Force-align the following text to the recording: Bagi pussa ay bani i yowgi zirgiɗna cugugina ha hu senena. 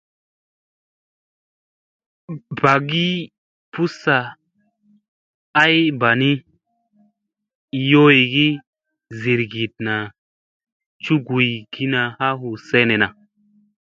Bagi 2.61 3.09
pussa 3.71 4.17
ay 5.63 5.75
bani 5.99 6.31
i 7.77 7.79
yowgi 7.91 8.47
zirgiɗna 9.19 9.93
cugugina 11.03 12.01
ha 12.17 12.27
hu 12.39 12.47
senena. 12.67 13.07